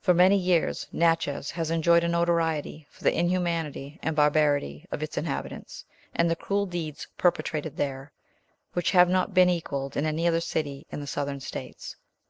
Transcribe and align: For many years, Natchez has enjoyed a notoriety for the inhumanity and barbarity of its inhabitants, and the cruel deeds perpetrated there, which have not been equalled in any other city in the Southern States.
For 0.00 0.12
many 0.12 0.36
years, 0.36 0.86
Natchez 0.92 1.52
has 1.52 1.70
enjoyed 1.70 2.04
a 2.04 2.08
notoriety 2.08 2.86
for 2.90 3.02
the 3.04 3.18
inhumanity 3.18 3.98
and 4.02 4.14
barbarity 4.14 4.84
of 4.90 5.02
its 5.02 5.16
inhabitants, 5.16 5.82
and 6.14 6.30
the 6.30 6.36
cruel 6.36 6.66
deeds 6.66 7.06
perpetrated 7.16 7.78
there, 7.78 8.12
which 8.74 8.90
have 8.90 9.08
not 9.08 9.32
been 9.32 9.48
equalled 9.48 9.96
in 9.96 10.04
any 10.04 10.28
other 10.28 10.42
city 10.42 10.86
in 10.90 11.00
the 11.00 11.06
Southern 11.06 11.40
States. 11.40 11.96